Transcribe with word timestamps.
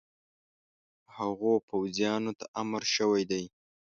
هغو 1.15 1.53
پوځیانو 1.69 2.31
ته 2.39 2.45
امر 2.61 2.83
شوی 2.95 3.23
دی. 3.31 3.43